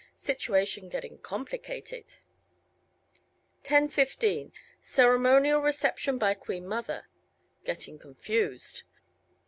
[0.15, 2.05] Situation getting complicated.
[3.63, 7.05] 10:15 Ceremonial reception by Queen Mother.
[7.65, 8.81] Getting confused.